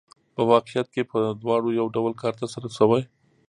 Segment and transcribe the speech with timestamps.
[0.35, 3.01] په واقعیت کې په دواړو یو ډول کار ترسره شوی